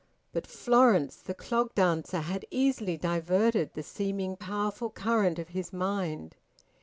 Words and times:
But 0.33 0.47
Florence 0.47 1.17
the 1.17 1.35
clog 1.35 1.75
dancer 1.75 2.21
had 2.21 2.47
easily 2.49 2.97
diverted 2.97 3.75
the 3.75 3.83
seeming 3.83 4.35
powerful 4.35 4.89
current 4.89 5.37
of 5.37 5.49
his 5.49 5.71
mind. 5.71 6.37